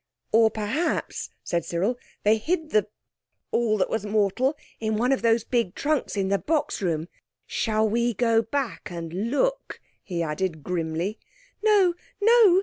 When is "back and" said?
8.41-9.29